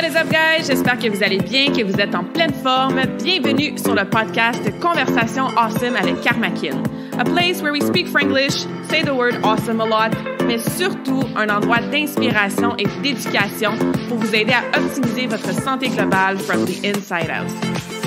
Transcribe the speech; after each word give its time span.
What 0.00 0.08
is 0.08 0.16
up, 0.16 0.30
guys? 0.30 0.66
J'espère 0.66 0.98
que 0.98 1.10
vous 1.10 1.22
allez 1.22 1.36
bien, 1.36 1.66
que 1.74 1.84
vous 1.84 2.00
êtes 2.00 2.14
en 2.14 2.24
pleine 2.24 2.54
forme. 2.54 3.02
Bienvenue 3.22 3.76
sur 3.76 3.94
le 3.94 4.06
podcast 4.06 4.62
Conversation 4.80 5.48
Awesome 5.58 5.94
avec 5.94 6.22
Karmakin. 6.22 6.82
A 7.18 7.24
place 7.24 7.60
where 7.60 7.70
we 7.70 7.82
speak 7.82 8.08
Franglish, 8.08 8.64
say 8.88 9.02
the 9.02 9.14
word 9.14 9.34
awesome 9.42 9.78
a 9.78 9.84
lot, 9.84 10.16
mais 10.46 10.56
surtout 10.56 11.22
un 11.36 11.50
endroit 11.50 11.80
d'inspiration 11.92 12.74
et 12.78 12.86
d'éducation 13.02 13.72
pour 14.08 14.16
vous 14.16 14.34
aider 14.34 14.54
à 14.54 14.78
optimiser 14.78 15.26
votre 15.26 15.52
santé 15.52 15.90
globale 15.90 16.38
from 16.38 16.64
the 16.64 16.82
inside 16.82 17.28
out. 17.28 17.52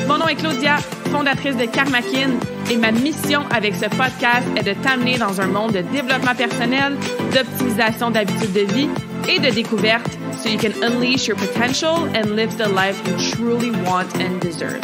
Mon 0.08 0.18
nom 0.18 0.28
est 0.28 0.36
Claudia, 0.36 0.78
fondatrice 1.12 1.58
de 1.58 1.66
Karmakin, 1.66 2.32
et 2.72 2.78
ma 2.78 2.92
mission 2.92 3.42
avec 3.56 3.76
ce 3.76 3.86
podcast 3.86 4.48
est 4.58 4.64
de 4.64 4.74
t'amener 4.82 5.20
dans 5.20 5.40
un 5.40 5.48
monde 5.48 5.74
de 5.74 5.82
développement 5.82 6.34
personnel, 6.34 6.96
d'optimisation 7.36 8.10
d'habitudes 8.10 8.54
de 8.54 8.74
vie 8.74 8.90
et 9.30 9.38
de 9.38 9.54
découverte 9.54 10.18
so 10.44 10.50
you 10.50 10.58
can 10.58 10.84
unleash 10.84 11.26
your 11.26 11.38
potential 11.38 12.04
and 12.14 12.36
live 12.36 12.58
the 12.58 12.68
life 12.68 13.00
you 13.08 13.16
truly 13.32 13.72
want 13.72 14.14
and 14.20 14.42
deserve. 14.42 14.82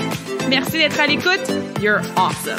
Merci 0.48 0.78
d'être 0.78 0.98
à 1.00 1.06
l'écoute. 1.06 1.82
You're 1.82 2.02
awesome. 2.16 2.58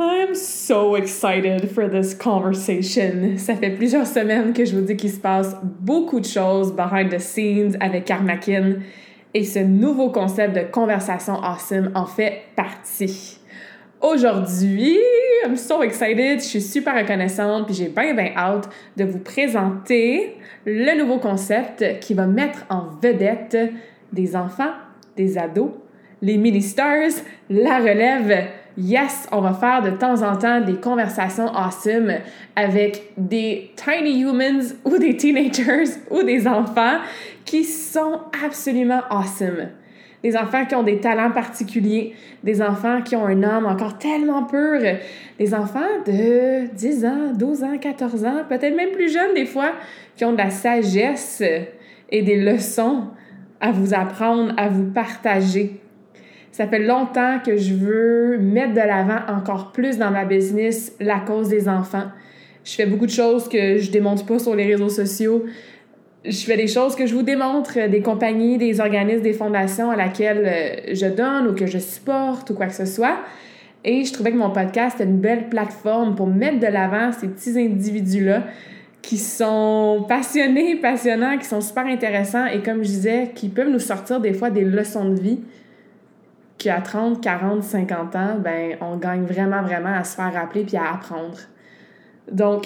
I'm 0.00 0.34
so 0.34 0.96
excited 0.96 1.70
for 1.70 1.88
this 1.88 2.12
conversation. 2.12 3.38
Ça 3.38 3.54
fait 3.54 3.70
plusieurs 3.70 4.08
semaines 4.08 4.52
que 4.52 4.64
je 4.64 4.74
vous 4.74 4.84
dis 4.84 4.96
qu'il 4.96 5.12
se 5.12 5.20
passe 5.20 5.54
beaucoup 5.62 6.18
de 6.18 6.26
choses 6.26 6.72
behind 6.72 7.10
the 7.10 7.20
scenes 7.20 7.76
avec 7.80 8.04
Karmakin 8.04 8.80
et 9.32 9.44
ce 9.44 9.60
nouveau 9.60 10.10
concept 10.10 10.56
de 10.56 10.62
conversation 10.62 11.34
awesome 11.34 11.92
en 11.94 12.06
fait 12.06 12.42
partie. 12.56 13.35
Aujourd'hui, 14.06 15.00
I'm 15.44 15.56
so 15.56 15.82
excited, 15.82 16.38
je 16.38 16.44
suis 16.44 16.60
super 16.60 16.94
reconnaissante 16.94 17.66
puis 17.66 17.74
j'ai 17.74 17.88
bien 17.88 18.14
bien 18.14 18.30
hâte 18.36 18.68
de 18.96 19.02
vous 19.02 19.18
présenter 19.18 20.36
le 20.64 20.96
nouveau 20.96 21.18
concept 21.18 21.98
qui 21.98 22.14
va 22.14 22.26
mettre 22.26 22.64
en 22.68 22.84
vedette 23.02 23.56
des 24.12 24.36
enfants, 24.36 24.70
des 25.16 25.36
ados, 25.36 25.72
les 26.22 26.38
mini-stars, 26.38 27.20
la 27.50 27.78
relève 27.78 28.46
yes, 28.78 29.26
on 29.32 29.40
va 29.40 29.54
faire 29.54 29.82
de 29.82 29.90
temps 29.90 30.22
en 30.22 30.36
temps 30.36 30.60
des 30.60 30.76
conversations 30.76 31.48
awesome 31.48 32.12
avec 32.54 33.10
des 33.16 33.72
tiny 33.74 34.20
humans 34.20 34.72
ou 34.84 34.98
des 34.98 35.16
teenagers 35.16 35.90
ou 36.12 36.22
des 36.22 36.46
enfants 36.46 36.98
qui 37.44 37.64
sont 37.64 38.20
absolument 38.44 39.00
awesome. 39.10 39.70
Des 40.26 40.36
enfants 40.36 40.66
qui 40.66 40.74
ont 40.74 40.82
des 40.82 40.98
talents 40.98 41.30
particuliers, 41.30 42.12
des 42.42 42.60
enfants 42.60 43.00
qui 43.00 43.14
ont 43.14 43.26
un 43.26 43.44
âme 43.44 43.64
encore 43.64 43.96
tellement 43.96 44.42
pure, 44.42 44.80
des 45.38 45.54
enfants 45.54 45.86
de 46.04 46.66
10 46.74 47.04
ans, 47.04 47.32
12 47.32 47.62
ans, 47.62 47.78
14 47.80 48.24
ans, 48.24 48.42
peut-être 48.48 48.74
même 48.74 48.90
plus 48.90 49.12
jeunes 49.12 49.34
des 49.36 49.46
fois, 49.46 49.70
qui 50.16 50.24
ont 50.24 50.32
de 50.32 50.38
la 50.38 50.50
sagesse 50.50 51.44
et 52.10 52.22
des 52.22 52.42
leçons 52.42 53.04
à 53.60 53.70
vous 53.70 53.94
apprendre, 53.94 54.52
à 54.56 54.68
vous 54.68 54.90
partager. 54.90 55.80
Ça 56.50 56.66
fait 56.66 56.80
longtemps 56.80 57.38
que 57.46 57.56
je 57.56 57.74
veux 57.74 58.36
mettre 58.38 58.72
de 58.72 58.80
l'avant 58.80 59.20
encore 59.28 59.70
plus 59.70 59.96
dans 59.96 60.10
ma 60.10 60.24
business 60.24 60.92
la 60.98 61.20
cause 61.20 61.50
des 61.50 61.68
enfants. 61.68 62.06
Je 62.64 62.72
fais 62.72 62.86
beaucoup 62.86 63.06
de 63.06 63.12
choses 63.12 63.48
que 63.48 63.78
je 63.78 63.92
démontre 63.92 64.26
pas 64.26 64.40
sur 64.40 64.56
les 64.56 64.66
réseaux 64.66 64.88
sociaux. 64.88 65.44
Je 66.28 66.44
fais 66.44 66.56
des 66.56 66.66
choses 66.66 66.96
que 66.96 67.06
je 67.06 67.14
vous 67.14 67.22
démontre, 67.22 67.88
des 67.88 68.00
compagnies, 68.00 68.58
des 68.58 68.80
organismes, 68.80 69.22
des 69.22 69.32
fondations 69.32 69.90
à 69.90 69.96
laquelle 69.96 70.42
euh, 70.44 70.94
je 70.94 71.06
donne 71.06 71.48
ou 71.48 71.54
que 71.54 71.66
je 71.66 71.78
supporte 71.78 72.50
ou 72.50 72.54
quoi 72.54 72.66
que 72.66 72.74
ce 72.74 72.86
soit. 72.86 73.18
Et 73.84 74.04
je 74.04 74.12
trouvais 74.12 74.32
que 74.32 74.36
mon 74.36 74.50
podcast 74.50 75.00
est 75.00 75.04
une 75.04 75.18
belle 75.18 75.48
plateforme 75.48 76.16
pour 76.16 76.26
mettre 76.26 76.58
de 76.58 76.66
l'avant 76.66 77.12
ces 77.12 77.28
petits 77.28 77.58
individus-là 77.58 78.42
qui 79.00 79.18
sont 79.18 80.04
passionnés, 80.08 80.74
passionnants, 80.74 81.38
qui 81.38 81.44
sont 81.44 81.60
super 81.60 81.86
intéressants 81.86 82.46
et 82.46 82.60
comme 82.60 82.78
je 82.78 82.88
disais, 82.88 83.30
qui 83.34 83.48
peuvent 83.48 83.70
nous 83.70 83.78
sortir 83.78 84.20
des 84.20 84.32
fois 84.32 84.50
des 84.50 84.64
leçons 84.64 85.08
de 85.08 85.14
vie 85.14 85.40
qu'à 86.58 86.80
30, 86.80 87.22
40, 87.22 87.62
50 87.62 88.16
ans, 88.16 88.36
ben, 88.42 88.76
on 88.80 88.96
gagne 88.96 89.22
vraiment, 89.24 89.62
vraiment 89.62 89.94
à 89.94 90.02
se 90.02 90.16
faire 90.16 90.32
rappeler 90.32 90.64
puis 90.64 90.76
à 90.76 90.94
apprendre. 90.94 91.38
Donc, 92.32 92.64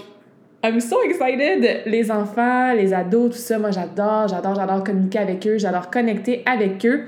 I'm 0.62 0.78
so 0.78 1.02
excited! 1.02 1.84
Les 1.86 2.10
enfants, 2.10 2.74
les 2.74 2.92
ados, 2.92 3.30
tout 3.30 3.38
ça, 3.38 3.58
moi 3.58 3.70
j'adore, 3.70 4.28
j'adore, 4.28 4.54
j'adore 4.54 4.84
communiquer 4.84 5.18
avec 5.18 5.46
eux, 5.46 5.56
j'adore 5.56 5.88
connecter 5.88 6.42
avec 6.44 6.84
eux. 6.84 7.04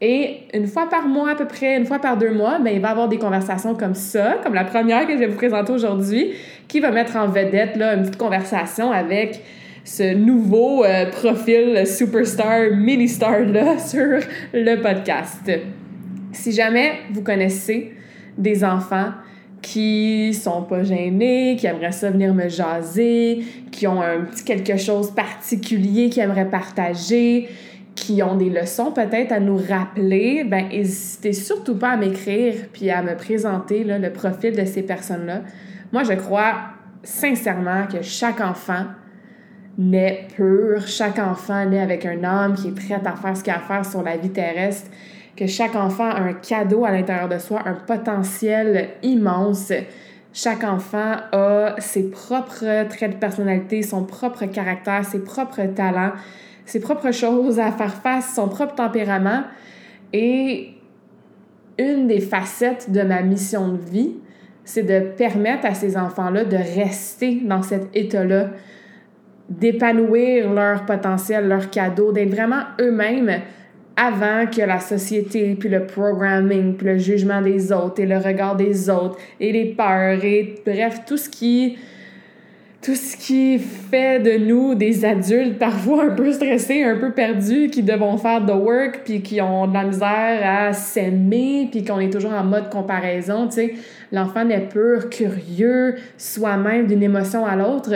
Et 0.00 0.42
une 0.54 0.68
fois 0.68 0.88
par 0.88 1.08
mois 1.08 1.30
à 1.30 1.34
peu 1.34 1.46
près, 1.46 1.76
une 1.76 1.84
fois 1.84 1.98
par 1.98 2.16
deux 2.16 2.30
mois, 2.30 2.60
ben, 2.60 2.70
il 2.72 2.80
va 2.80 2.88
y 2.88 2.90
avoir 2.92 3.08
des 3.08 3.18
conversations 3.18 3.74
comme 3.74 3.96
ça, 3.96 4.36
comme 4.44 4.54
la 4.54 4.62
première 4.62 5.04
que 5.04 5.14
je 5.14 5.18
vais 5.18 5.26
vous 5.26 5.36
présenter 5.36 5.72
aujourd'hui, 5.72 6.34
qui 6.68 6.78
va 6.78 6.92
mettre 6.92 7.16
en 7.16 7.26
vedette 7.26 7.74
là, 7.74 7.94
une 7.94 8.02
petite 8.02 8.18
conversation 8.18 8.92
avec 8.92 9.42
ce 9.82 10.14
nouveau 10.14 10.84
euh, 10.84 11.10
profil 11.10 11.84
superstar, 11.88 12.70
mini-star 12.72 13.40
là 13.46 13.78
sur 13.84 14.20
le 14.52 14.76
podcast. 14.76 15.50
Si 16.30 16.52
jamais 16.52 16.92
vous 17.10 17.22
connaissez 17.22 17.94
des 18.38 18.62
enfants 18.62 19.10
qui 19.62 20.34
sont 20.34 20.62
pas 20.62 20.82
gênés, 20.84 21.56
qui 21.58 21.66
aimeraient 21.66 21.92
ça 21.92 22.10
venir 22.10 22.34
me 22.34 22.48
jaser, 22.48 23.44
qui 23.72 23.86
ont 23.86 24.00
un 24.00 24.20
petit 24.20 24.44
quelque 24.44 24.76
chose 24.76 25.10
particulier 25.10 26.08
qu'ils 26.08 26.22
aimeraient 26.22 26.48
partager, 26.48 27.48
qui 27.94 28.22
ont 28.22 28.36
des 28.36 28.50
leçons 28.50 28.92
peut-être 28.92 29.32
à 29.32 29.40
nous 29.40 29.56
rappeler, 29.56 30.44
ben 30.44 30.68
n'hésitez 30.68 31.32
surtout 31.32 31.76
pas 31.76 31.90
à 31.90 31.96
m'écrire 31.96 32.54
puis 32.72 32.90
à 32.90 33.02
me 33.02 33.16
présenter 33.16 33.84
là, 33.84 33.98
le 33.98 34.12
profil 34.12 34.54
de 34.54 34.64
ces 34.64 34.82
personnes-là. 34.82 35.42
Moi, 35.92 36.04
je 36.04 36.12
crois 36.12 36.54
sincèrement 37.02 37.86
que 37.86 38.02
chaque 38.02 38.40
enfant 38.40 38.84
naît 39.78 40.28
pur, 40.36 40.86
chaque 40.86 41.18
enfant 41.18 41.64
naît 41.66 41.80
avec 41.80 42.06
un 42.06 42.22
âme 42.24 42.54
qui 42.54 42.68
est 42.68 42.72
prête 42.72 43.06
à 43.06 43.14
faire 43.14 43.36
ce 43.36 43.42
qu'il 43.42 43.52
a 43.52 43.56
à 43.56 43.60
faire 43.60 43.84
sur 43.84 44.02
la 44.02 44.16
vie 44.16 44.30
terrestre 44.30 44.90
que 45.36 45.46
chaque 45.46 45.76
enfant 45.76 46.08
a 46.08 46.20
un 46.20 46.32
cadeau 46.32 46.84
à 46.84 46.90
l'intérieur 46.90 47.28
de 47.28 47.38
soi, 47.38 47.60
un 47.66 47.74
potentiel 47.74 48.88
immense. 49.02 49.72
Chaque 50.32 50.64
enfant 50.64 51.16
a 51.32 51.74
ses 51.78 52.10
propres 52.10 52.88
traits 52.88 53.12
de 53.12 53.16
personnalité, 53.16 53.82
son 53.82 54.04
propre 54.04 54.46
caractère, 54.46 55.04
ses 55.04 55.22
propres 55.22 55.66
talents, 55.74 56.12
ses 56.64 56.80
propres 56.80 57.12
choses 57.12 57.58
à 57.58 57.70
faire 57.70 57.94
face, 57.94 58.34
son 58.34 58.48
propre 58.48 58.74
tempérament. 58.74 59.42
Et 60.12 60.74
une 61.78 62.06
des 62.06 62.20
facettes 62.20 62.90
de 62.90 63.02
ma 63.02 63.22
mission 63.22 63.68
de 63.68 63.78
vie, 63.78 64.14
c'est 64.64 64.82
de 64.82 65.10
permettre 65.16 65.66
à 65.66 65.74
ces 65.74 65.96
enfants-là 65.96 66.44
de 66.44 66.56
rester 66.56 67.40
dans 67.44 67.62
cet 67.62 67.94
état-là, 67.94 68.50
d'épanouir 69.48 70.52
leur 70.52 70.84
potentiel, 70.86 71.46
leur 71.46 71.70
cadeau, 71.70 72.10
d'être 72.10 72.30
vraiment 72.30 72.62
eux-mêmes 72.80 73.42
avant 73.96 74.46
que 74.46 74.60
la 74.60 74.78
société, 74.78 75.56
puis 75.58 75.68
le 75.68 75.86
programming, 75.86 76.74
puis 76.74 76.86
le 76.86 76.98
jugement 76.98 77.40
des 77.40 77.72
autres, 77.72 78.00
et 78.00 78.06
le 78.06 78.18
regard 78.18 78.56
des 78.56 78.90
autres, 78.90 79.16
et 79.40 79.52
les 79.52 79.66
peurs, 79.66 80.22
et 80.22 80.56
bref, 80.64 81.00
tout 81.06 81.16
ce 81.16 81.28
qui 81.28 81.78
tout 82.82 82.94
ce 82.94 83.16
qui 83.16 83.58
fait 83.58 84.20
de 84.20 84.38
nous 84.46 84.76
des 84.76 85.04
adultes 85.04 85.58
parfois 85.58 86.04
un 86.04 86.10
peu 86.10 86.30
stressés, 86.30 86.84
un 86.84 86.96
peu 86.96 87.10
perdus, 87.10 87.68
qui 87.68 87.82
devons 87.82 88.16
faire 88.16 88.44
de 88.44 88.52
work, 88.52 89.00
puis 89.04 89.22
qui 89.22 89.40
ont 89.40 89.66
de 89.66 89.74
la 89.74 89.82
misère 89.82 90.40
à 90.44 90.72
s'aimer, 90.72 91.68
puis 91.68 91.82
qu'on 91.82 91.98
est 91.98 92.10
toujours 92.12 92.32
en 92.32 92.44
mode 92.44 92.70
comparaison, 92.70 93.48
tu 93.48 93.54
sais. 93.54 93.74
L'enfant 94.12 94.44
n'est 94.44 94.60
pur, 94.60 95.10
curieux, 95.10 95.96
soi-même, 96.16 96.86
d'une 96.86 97.02
émotion 97.02 97.44
à 97.44 97.56
l'autre. 97.56 97.90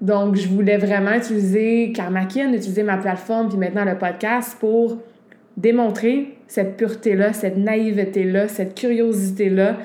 Donc, 0.00 0.36
je 0.36 0.46
voulais 0.46 0.76
vraiment 0.76 1.14
utiliser 1.14 1.90
Karmakin, 1.92 2.52
utiliser 2.52 2.84
ma 2.84 2.98
plateforme, 2.98 3.48
puis 3.48 3.58
maintenant 3.58 3.84
le 3.84 3.98
podcast 3.98 4.56
pour 4.60 4.98
démontrer 5.56 6.36
cette 6.46 6.76
pureté-là, 6.76 7.32
cette 7.32 7.56
naïveté-là, 7.56 8.48
cette 8.48 8.74
curiosité-là, 8.74 9.78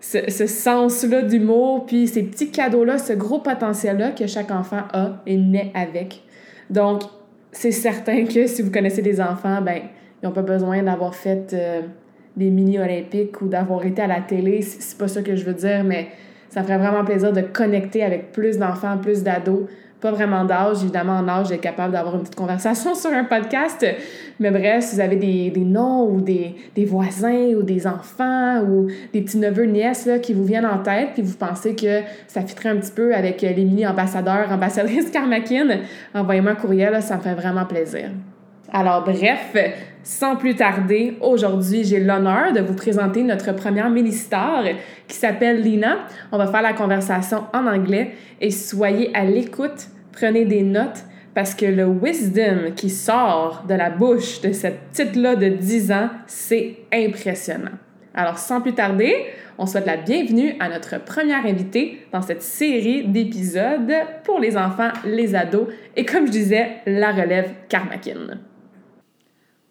ce, 0.00 0.30
ce 0.30 0.46
sens-là 0.46 1.22
d'humour, 1.22 1.86
puis 1.86 2.06
ces 2.08 2.22
petits 2.22 2.50
cadeaux-là, 2.50 2.98
ce 2.98 3.12
gros 3.12 3.40
potentiel-là 3.40 4.12
que 4.12 4.26
chaque 4.26 4.50
enfant 4.50 4.82
a 4.92 5.22
et 5.26 5.36
naît 5.36 5.72
avec. 5.74 6.22
Donc, 6.70 7.02
c'est 7.52 7.72
certain 7.72 8.24
que 8.24 8.46
si 8.46 8.62
vous 8.62 8.70
connaissez 8.70 9.02
des 9.02 9.20
enfants, 9.20 9.60
ben, 9.60 9.82
ils 10.22 10.26
n'ont 10.26 10.32
pas 10.32 10.42
besoin 10.42 10.82
d'avoir 10.82 11.14
fait 11.14 11.52
euh, 11.52 11.82
des 12.36 12.50
mini-olympiques 12.50 13.40
ou 13.42 13.48
d'avoir 13.48 13.84
été 13.84 14.02
à 14.02 14.06
la 14.06 14.20
télé. 14.20 14.62
C'est 14.62 14.96
pas 14.96 15.08
ça 15.08 15.22
que 15.22 15.34
je 15.34 15.44
veux 15.44 15.54
dire, 15.54 15.82
mais 15.84 16.08
ça 16.48 16.62
ferait 16.62 16.78
vraiment 16.78 17.04
plaisir 17.04 17.32
de 17.32 17.40
connecter 17.40 18.02
avec 18.02 18.32
plus 18.32 18.58
d'enfants, 18.58 18.98
plus 18.98 19.22
d'ados 19.22 19.68
pas 20.00 20.10
vraiment 20.10 20.44
d'âge. 20.44 20.82
Évidemment, 20.82 21.18
en 21.18 21.28
âge, 21.28 21.48
d'être 21.48 21.60
capable 21.60 21.92
d'avoir 21.92 22.14
une 22.14 22.22
petite 22.22 22.34
conversation 22.34 22.94
sur 22.96 23.12
un 23.12 23.24
podcast. 23.24 23.86
Mais 24.38 24.50
bref, 24.50 24.84
si 24.84 24.94
vous 24.96 25.00
avez 25.00 25.16
des, 25.16 25.50
des 25.50 25.64
noms 25.64 26.08
ou 26.10 26.20
des, 26.20 26.54
voisins 26.86 27.54
ou 27.54 27.62
des 27.62 27.86
enfants 27.86 28.62
ou 28.62 28.88
des 29.12 29.20
petits 29.22 29.38
neveux, 29.38 29.64
nièces 29.64 30.08
qui 30.22 30.32
vous 30.32 30.44
viennent 30.44 30.66
en 30.66 30.78
tête, 30.78 31.10
puis 31.14 31.22
vous 31.22 31.36
pensez 31.36 31.74
que 31.74 32.00
ça 32.26 32.40
fitterait 32.42 32.70
un 32.70 32.76
petit 32.76 32.92
peu 32.92 33.14
avec 33.14 33.42
les 33.42 33.54
mini-ambassadeurs, 33.54 34.48
ambassadrices 34.50 35.10
Karmakin, 35.10 35.80
envoyez-moi 36.14 36.52
un 36.52 36.54
courriel, 36.54 37.00
ça 37.02 37.16
me 37.16 37.22
fait 37.22 37.34
vraiment 37.34 37.66
plaisir. 37.66 38.10
Alors 38.72 39.04
bref, 39.04 39.56
sans 40.02 40.36
plus 40.36 40.54
tarder, 40.54 41.16
aujourd'hui, 41.20 41.84
j'ai 41.84 42.00
l'honneur 42.00 42.52
de 42.52 42.60
vous 42.60 42.74
présenter 42.74 43.22
notre 43.22 43.54
première 43.54 43.90
mini-star 43.90 44.64
qui 45.06 45.16
s'appelle 45.16 45.60
Lina. 45.62 45.98
On 46.32 46.38
va 46.38 46.46
faire 46.46 46.62
la 46.62 46.72
conversation 46.72 47.44
en 47.52 47.66
anglais 47.66 48.12
et 48.40 48.50
soyez 48.50 49.14
à 49.14 49.24
l'écoute, 49.24 49.88
prenez 50.12 50.44
des 50.44 50.62
notes 50.62 51.04
parce 51.34 51.54
que 51.54 51.66
le 51.66 51.86
wisdom 51.86 52.72
qui 52.74 52.90
sort 52.90 53.64
de 53.68 53.74
la 53.74 53.90
bouche 53.90 54.40
de 54.40 54.52
cette 54.52 54.80
petite-là 54.90 55.36
de 55.36 55.48
10 55.48 55.92
ans, 55.92 56.10
c'est 56.26 56.78
impressionnant. 56.92 57.78
Alors, 58.14 58.38
sans 58.38 58.60
plus 58.60 58.74
tarder, 58.74 59.14
on 59.56 59.66
souhaite 59.66 59.86
la 59.86 59.96
bienvenue 59.96 60.54
à 60.58 60.68
notre 60.68 61.02
première 61.04 61.46
invitée 61.46 62.00
dans 62.12 62.22
cette 62.22 62.42
série 62.42 63.06
d'épisodes 63.06 63.92
pour 64.24 64.40
les 64.40 64.56
enfants, 64.56 64.90
les 65.04 65.34
ados 65.34 65.68
et, 65.96 66.04
comme 66.04 66.26
je 66.26 66.32
disais, 66.32 66.68
la 66.86 67.12
relève 67.12 67.50
karmakin. 67.68 68.40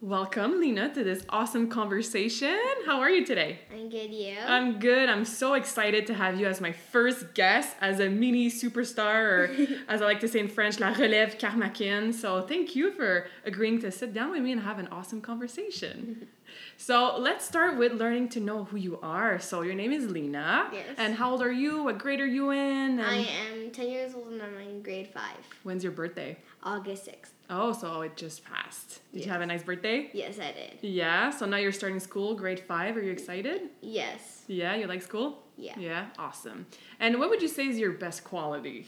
Welcome, 0.01 0.62
Lena, 0.62 0.94
to 0.94 1.04
this 1.04 1.25
awesome 1.28 1.68
conversation. 1.68 2.57
How 2.86 3.01
are 3.01 3.10
you 3.10 3.25
today? 3.25 3.60
I'm 3.69 3.90
good, 3.90 4.13
you? 4.13 4.38
I'm 4.48 4.80
good. 4.80 5.10
I'm 5.10 5.25
so 5.25 5.56
excited 5.56 6.07
to 6.07 6.13
have 6.13 6.40
you 6.40 6.48
as 6.48 6.62
my 6.62 6.72
first 6.72 7.34
guest 7.34 7.75
as 7.81 8.00
a 8.00 8.07
mini 8.07 8.50
superstar, 8.50 9.25
or 9.28 9.51
as 9.90 10.01
I 10.01 10.06
like 10.06 10.22
to 10.22 10.30
say 10.30 10.40
in 10.40 10.48
French, 10.48 10.80
la 10.80 10.94
relève 10.94 11.38
karmakin. 11.38 12.13
So 12.13 12.42
thank 12.44 12.78
you 12.78 12.94
for 12.94 13.28
agreeing 13.44 13.81
to 13.81 13.92
sit 13.92 14.13
down 14.13 14.31
with 14.31 14.42
me 14.42 14.54
and 14.54 14.62
have 14.62 14.80
an 14.80 14.88
awesome 14.88 15.19
conversation. 15.19 16.30
so 16.78 17.18
let's 17.18 17.44
start 17.44 17.78
with 17.78 17.92
learning 17.92 18.30
to 18.30 18.40
know 18.40 18.63
who 18.63 18.78
you 18.78 19.00
are. 19.04 19.38
So 19.38 19.63
your 19.63 19.75
name 19.75 19.92
is 19.92 20.10
Lena. 20.10 20.69
Yes. 20.72 20.95
And 20.98 21.16
how 21.16 21.31
old 21.31 21.42
are 21.42 21.52
you? 21.52 21.84
What 21.84 21.98
grade 21.98 22.22
are 22.22 22.25
you 22.25 22.52
in? 22.52 23.00
And 23.00 23.02
I 23.02 23.28
am 23.52 23.69
10 23.69 23.90
years 23.90 24.13
old 24.16 24.31
and 24.31 24.42
I'm 24.42 24.57
in 24.60 24.81
grade 24.81 25.10
5, 25.10 25.24
when's 25.63 25.84
your 25.84 25.92
birthday? 25.92 26.38
August 26.63 27.06
6th. 27.06 27.31
Oh, 27.50 27.74
so 27.74 28.01
it 28.01 28.16
just 28.16 28.46
passed. 28.46 29.00
Did 29.12 29.25
you 29.25 29.31
have 29.31 29.42
a 29.42 29.46
nice 29.46 29.63
birthday? 29.63 30.12
Yes, 30.13 30.38
I 30.40 30.51
did. 30.51 30.78
Yeah, 30.81 31.31
so 31.31 31.48
now 31.48 31.57
you're 31.57 31.72
starting 31.72 32.00
school, 32.00 32.36
grade 32.36 32.60
five. 32.60 32.96
Are 32.96 33.01
you 33.01 33.12
excited? 33.12 33.69
Yes. 33.81 34.44
Yeah, 34.48 34.75
you 34.75 34.86
like 34.86 35.01
school? 35.01 35.44
Yeah. 35.57 35.74
Yeah, 35.78 36.06
awesome. 36.19 36.68
And 37.00 37.19
what 37.19 37.30
would 37.30 37.42
you 37.42 37.48
say 37.48 37.68
is 37.68 37.80
your 37.80 37.94
best 37.94 38.24
quality? 38.24 38.86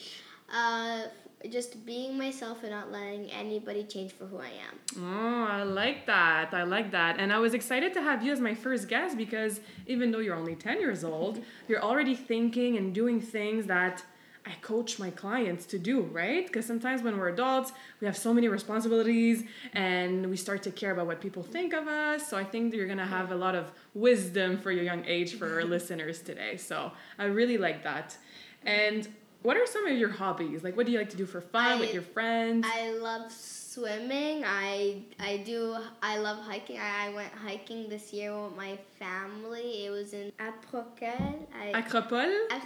Uh, 0.53 1.03
just 1.49 1.85
being 1.87 2.17
myself 2.17 2.61
and 2.61 2.71
not 2.71 2.91
letting 2.91 3.31
anybody 3.31 3.83
change 3.83 4.11
for 4.11 4.25
who 4.25 4.37
I 4.37 4.49
am. 4.49 4.79
Oh, 4.99 5.47
I 5.49 5.63
like 5.63 6.05
that. 6.05 6.53
I 6.53 6.61
like 6.61 6.91
that. 6.91 7.19
And 7.19 7.33
I 7.33 7.39
was 7.39 7.55
excited 7.55 7.93
to 7.93 8.01
have 8.01 8.23
you 8.23 8.31
as 8.31 8.39
my 8.39 8.53
first 8.53 8.87
guest 8.87 9.17
because 9.17 9.59
even 9.87 10.11
though 10.11 10.19
you're 10.19 10.35
only 10.35 10.55
10 10.55 10.79
years 10.79 11.03
old, 11.03 11.43
you're 11.67 11.81
already 11.81 12.13
thinking 12.13 12.77
and 12.77 12.93
doing 12.93 13.19
things 13.19 13.65
that 13.65 14.03
I 14.45 14.53
coach 14.61 14.97
my 14.97 15.11
clients 15.11 15.65
to 15.67 15.77
do, 15.77 16.01
right? 16.01 16.45
Because 16.45 16.65
sometimes 16.65 17.03
when 17.03 17.17
we're 17.17 17.29
adults, 17.29 17.73
we 17.99 18.07
have 18.07 18.17
so 18.17 18.33
many 18.33 18.47
responsibilities 18.47 19.43
and 19.73 20.29
we 20.29 20.37
start 20.37 20.63
to 20.63 20.71
care 20.71 20.91
about 20.91 21.05
what 21.05 21.21
people 21.21 21.43
think 21.43 21.73
of 21.73 21.87
us. 21.87 22.27
So 22.27 22.37
I 22.37 22.43
think 22.43 22.71
that 22.71 22.77
you're 22.77 22.87
going 22.87 22.97
to 22.97 23.05
have 23.05 23.31
a 23.31 23.35
lot 23.35 23.53
of 23.53 23.71
wisdom 23.93 24.57
for 24.57 24.71
your 24.71 24.83
young 24.83 25.05
age 25.05 25.35
for 25.35 25.53
our 25.53 25.63
listeners 25.75 26.21
today. 26.21 26.57
So 26.57 26.91
I 27.19 27.25
really 27.25 27.57
like 27.57 27.83
that. 27.83 28.17
And 28.65 29.07
what 29.43 29.57
are 29.57 29.65
some 29.65 29.85
of 29.87 29.97
your 29.97 30.09
hobbies? 30.09 30.63
Like, 30.63 30.75
what 30.75 30.85
do 30.85 30.91
you 30.91 30.97
like 30.97 31.09
to 31.11 31.17
do 31.17 31.25
for 31.25 31.41
fun 31.41 31.79
with 31.79 31.93
your 31.93 32.03
friends? 32.03 32.65
I 32.67 32.91
love 32.91 33.31
swimming. 33.73 34.43
I 34.45 35.01
I 35.19 35.37
do. 35.37 35.77
I 36.01 36.17
love 36.17 36.39
hiking. 36.39 36.79
I, 36.79 37.07
I 37.07 37.09
went 37.13 37.33
hiking 37.33 37.89
this 37.89 38.11
year 38.13 38.31
with 38.43 38.55
my 38.55 38.77
family. 38.99 39.85
It 39.85 39.91
was 39.91 40.13
in 40.13 40.31
Acropole? 40.39 41.47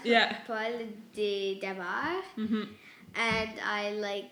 Yeah. 0.04 0.38
Acropole 0.48 0.88
des 1.14 1.60
Draveurs. 1.62 2.24
hmm 2.36 2.64
and 3.16 3.52
I 3.64 3.92
like 3.92 4.32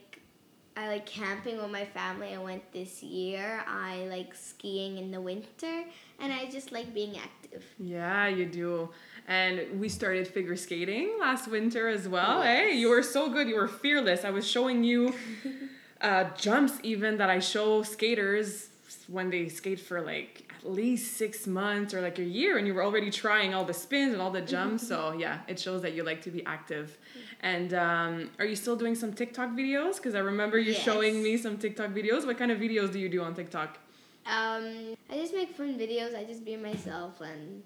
I 0.75 0.87
like 0.87 1.05
camping 1.05 1.57
with 1.57 1.69
my 1.69 1.85
family. 1.85 2.33
I 2.33 2.39
went 2.39 2.71
this 2.73 3.03
year. 3.03 3.63
I 3.67 4.07
like 4.09 4.33
skiing 4.33 4.97
in 4.97 5.11
the 5.11 5.21
winter, 5.21 5.83
and 6.19 6.33
I 6.33 6.49
just 6.49 6.71
like 6.71 6.93
being 6.93 7.17
active. 7.17 7.63
Yeah, 7.77 8.27
you 8.27 8.45
do. 8.47 8.89
And 9.27 9.79
we 9.79 9.87
started 9.87 10.27
figure 10.27 10.55
skating 10.55 11.17
last 11.19 11.47
winter 11.47 11.87
as 11.87 12.09
well. 12.09 12.43
Yes. 12.43 12.57
Hey, 12.57 12.77
you 12.77 12.89
were 12.89 13.03
so 13.03 13.29
good. 13.29 13.47
You 13.47 13.55
were 13.55 13.67
fearless. 13.67 14.25
I 14.25 14.31
was 14.31 14.49
showing 14.49 14.83
you 14.83 15.13
uh, 16.03 16.25
jumps 16.37 16.73
even 16.83 17.17
that 17.17 17.29
I 17.29 17.39
show 17.39 17.81
skaters 17.83 18.69
when 19.07 19.29
they 19.29 19.49
skate 19.49 19.79
for 19.79 20.01
like 20.01 20.51
at 20.59 20.69
least 20.69 21.17
six 21.17 21.47
months 21.47 21.93
or 21.93 22.01
like 22.01 22.19
a 22.19 22.23
year, 22.23 22.57
and 22.57 22.67
you 22.67 22.73
were 22.73 22.83
already 22.83 23.09
trying 23.09 23.53
all 23.53 23.65
the 23.65 23.73
spins 23.73 24.13
and 24.13 24.21
all 24.21 24.31
the 24.31 24.41
jumps. 24.41 24.87
so 24.87 25.13
yeah, 25.13 25.39
it 25.47 25.59
shows 25.59 25.81
that 25.81 25.93
you 25.93 26.03
like 26.03 26.21
to 26.23 26.31
be 26.31 26.45
active. 26.45 26.97
And 27.41 27.73
um, 27.73 28.29
are 28.39 28.45
you 28.45 28.55
still 28.55 28.75
doing 28.75 28.95
some 28.95 29.11
TikTok 29.13 29.49
videos? 29.51 29.95
Because 29.97 30.15
I 30.15 30.19
remember 30.19 30.57
you 30.59 30.73
Yes. 30.73 30.81
showing 30.83 31.21
me 31.23 31.35
some 31.37 31.57
TikTok 31.57 31.89
videos. 31.91 32.25
What 32.25 32.37
kind 32.37 32.51
of 32.51 32.59
videos 32.59 32.91
do 32.93 32.99
you 32.99 33.09
do 33.09 33.21
on 33.23 33.33
TikTok? 33.35 33.77
Um, 34.25 34.95
I 35.09 35.17
just 35.17 35.33
make 35.33 35.55
fun 35.55 35.77
videos. 35.77 36.15
I 36.15 36.23
just 36.23 36.45
be 36.45 36.55
myself, 36.55 37.19
and 37.19 37.63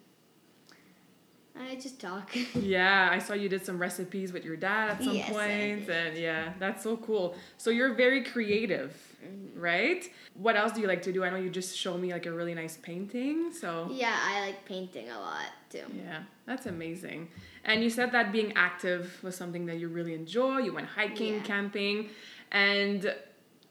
I 1.59 1.75
just 1.75 1.99
talk. 1.99 2.29
Yeah, 2.55 3.09
I 3.11 3.19
saw 3.19 3.33
you 3.33 3.49
did 3.49 3.65
some 3.65 3.77
recipes 3.79 4.31
with 4.33 4.43
your 4.45 4.55
dad 4.57 4.89
at 4.91 5.03
some 5.03 5.15
Yes, 5.15 5.29
did. 5.29 5.89
and 5.89 6.17
yeah, 6.17 6.53
that's 6.59 6.83
so 6.83 6.97
cool. 6.97 7.35
So 7.57 7.69
you're 7.69 7.93
very 7.93 8.23
creative, 8.23 8.91
Mm-hmm. 9.17 9.59
right? 9.59 10.07
What 10.35 10.55
else 10.55 10.71
do 10.73 10.79
you 10.79 10.87
like 10.87 11.01
to 11.01 11.11
do? 11.11 11.23
I 11.23 11.31
know 11.31 11.37
you 11.37 11.49
just 11.49 11.75
showed 11.75 11.99
me 11.99 12.13
like 12.13 12.27
a 12.27 12.31
really 12.31 12.53
nice 12.53 12.77
painting, 12.77 13.51
so 13.51 13.89
yeah, 13.91 14.15
I 14.21 14.41
like 14.41 14.63
painting 14.65 15.09
a 15.09 15.19
lot 15.19 15.47
too. 15.71 15.83
yeah, 16.05 16.19
that's 16.45 16.67
amazing. 16.67 17.27
And 17.65 17.83
you 17.83 17.89
said 17.89 18.11
that 18.11 18.31
being 18.31 18.53
active 18.55 19.17
was 19.23 19.35
something 19.35 19.65
that 19.65 19.79
you 19.79 19.87
really 19.87 20.13
enjoy. 20.13 20.59
You 20.59 20.71
went 20.71 20.87
hiking, 20.87 21.33
Yeah. 21.33 21.41
camping, 21.41 22.09
and 22.51 23.13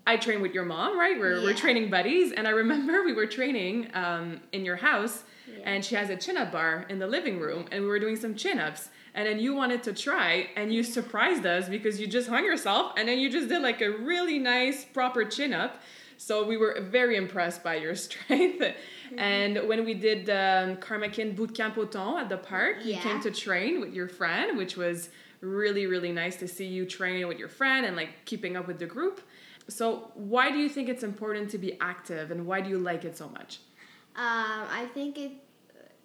I 0.04 0.16
train 0.16 0.40
with 0.42 0.52
your 0.52 0.64
mom, 0.64 0.98
right? 0.98 1.18
We're, 1.18 1.40
we're 1.42 1.54
training 1.54 1.90
buddies, 1.90 2.32
and 2.32 2.46
I 2.48 2.50
remember 2.50 3.04
we 3.10 3.12
were 3.12 3.26
training 3.26 3.88
um, 3.94 4.40
in 4.52 4.64
your 4.64 4.76
house, 4.76 5.22
Yeah. 5.22 5.25
And 5.66 5.84
she 5.84 5.96
has 5.96 6.08
a 6.08 6.16
chin 6.16 6.36
up 6.36 6.52
bar 6.52 6.86
in 6.88 7.00
the 7.00 7.08
living 7.08 7.40
room, 7.40 7.66
and 7.72 7.82
we 7.82 7.88
were 7.88 7.98
doing 7.98 8.16
some 8.16 8.36
chin 8.36 8.58
ups. 8.58 8.88
And 9.14 9.26
then 9.26 9.40
you 9.40 9.52
wanted 9.52 9.82
to 9.82 9.92
try, 9.92 10.48
and 10.56 10.72
you 10.72 10.82
surprised 10.82 11.44
us 11.44 11.68
because 11.68 12.00
you 12.00 12.06
just 12.06 12.28
hung 12.28 12.44
yourself, 12.44 12.92
and 12.96 13.08
then 13.08 13.18
you 13.18 13.28
just 13.28 13.48
did 13.48 13.62
like 13.62 13.80
a 13.80 13.90
really 13.90 14.38
nice, 14.38 14.84
proper 14.84 15.24
chin 15.24 15.52
up. 15.52 15.82
So 16.18 16.46
we 16.46 16.56
were 16.56 16.78
very 16.80 17.16
impressed 17.16 17.64
by 17.64 17.74
your 17.76 17.94
strength. 18.06 18.62
And 19.18 19.68
when 19.68 19.84
we 19.84 19.94
did 19.94 20.30
um, 20.30 20.76
Karmakin 20.76 21.34
Boot 21.34 21.52
Camp 21.54 21.76
Auton 21.76 22.18
at 22.20 22.28
the 22.28 22.38
park, 22.38 22.84
you 22.84 22.96
came 22.96 23.20
to 23.22 23.30
train 23.30 23.80
with 23.80 23.92
your 23.92 24.08
friend, 24.08 24.56
which 24.56 24.76
was 24.76 25.10
really, 25.40 25.86
really 25.86 26.12
nice 26.12 26.36
to 26.36 26.48
see 26.48 26.66
you 26.66 26.86
train 26.86 27.26
with 27.26 27.38
your 27.38 27.48
friend 27.48 27.84
and 27.84 27.96
like 27.96 28.24
keeping 28.24 28.56
up 28.56 28.66
with 28.68 28.78
the 28.78 28.86
group. 28.86 29.20
So, 29.68 30.12
why 30.14 30.52
do 30.52 30.58
you 30.58 30.68
think 30.68 30.88
it's 30.88 31.02
important 31.02 31.50
to 31.50 31.58
be 31.58 31.76
active, 31.80 32.30
and 32.30 32.46
why 32.46 32.60
do 32.60 32.70
you 32.70 32.78
like 32.78 33.04
it 33.04 33.16
so 33.16 33.28
much? 33.28 33.58
Um, 34.14 34.62
I 34.70 34.88
think 34.94 35.18
it 35.18 35.32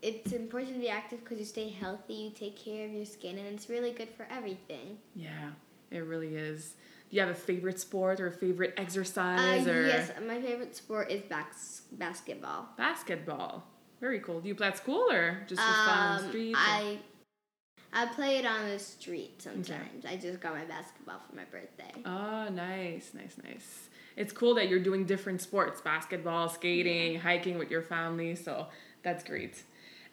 it's 0.01 0.31
important 0.31 0.73
to 0.73 0.79
be 0.79 0.89
active 0.89 1.23
because 1.23 1.39
you 1.39 1.45
stay 1.45 1.69
healthy, 1.69 2.13
you 2.13 2.29
take 2.31 2.57
care 2.57 2.85
of 2.85 2.91
your 2.91 3.05
skin, 3.05 3.37
and 3.37 3.47
it's 3.47 3.69
really 3.69 3.91
good 3.91 4.09
for 4.09 4.27
everything. 4.31 4.97
Yeah, 5.15 5.51
it 5.91 5.99
really 5.99 6.35
is. 6.35 6.75
Do 7.09 7.15
you 7.17 7.21
have 7.21 7.29
a 7.29 7.35
favorite 7.35 7.79
sport 7.79 8.19
or 8.19 8.27
a 8.27 8.31
favorite 8.31 8.73
Uh, 8.77 8.81
exercise 8.81 9.67
or 9.67 9.85
yes, 9.87 10.11
my 10.25 10.41
favorite 10.41 10.75
sport 10.75 11.11
is 11.11 11.21
bas- 11.23 11.83
basketball. 11.91 12.69
basketball? 12.77 13.67
Very 13.99 14.19
cool. 14.19 14.41
Do 14.41 14.47
you 14.47 14.55
play 14.55 14.67
at 14.67 14.77
school 14.77 15.11
or 15.11 15.43
just 15.47 15.61
for 15.61 15.73
fun 15.73 15.97
on 15.97 16.17
the 16.17 16.23
Um, 16.23 16.29
street? 16.29 16.55
I 16.57 16.99
I 17.93 18.05
play 18.05 18.37
it 18.37 18.45
on 18.45 18.69
the 18.69 18.79
street 18.79 19.41
sometimes. 19.41 20.05
I 20.05 20.15
just 20.15 20.39
got 20.39 20.53
my 20.53 20.63
basketball 20.65 21.19
for 21.29 21.35
my 21.35 21.43
birthday. 21.45 21.91
Oh, 22.05 22.47
nice, 22.49 23.11
nice, 23.13 23.35
nice. 23.43 23.89
It's 24.15 24.31
cool 24.31 24.55
that 24.55 24.69
you're 24.69 24.79
doing 24.79 25.05
different 25.05 25.41
sports 25.41 25.81
basketball, 25.81 26.47
skating, 26.47 27.19
hiking 27.19 27.57
with 27.57 27.69
your 27.69 27.81
family. 27.81 28.35
So 28.35 28.67
that's 29.03 29.23
great. 29.23 29.63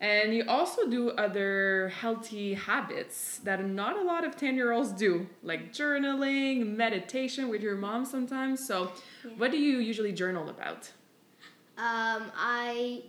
And 0.01 0.33
you 0.33 0.45
also 0.47 0.89
do 0.89 1.11
other 1.11 1.89
healthy 1.89 2.55
habits 2.55 3.39
that 3.39 3.65
not 3.65 3.97
a 3.97 4.03
lot 4.03 4.25
of 4.25 4.37
10 4.37 4.55
year 4.55 4.71
olds 4.73 4.93
do, 4.93 5.27
like 5.43 5.73
journaling, 5.73 6.77
meditation 6.77 7.49
with 7.49 7.63
your 7.63 7.75
mom 7.75 8.05
sometimes. 8.05 8.65
So, 8.65 8.93
what 9.37 9.51
do 9.51 9.59
you 9.59 9.79
usually 9.79 10.13
journal 10.13 10.49
about? 10.49 10.93
Um, 11.77 12.31
I 12.37 13.03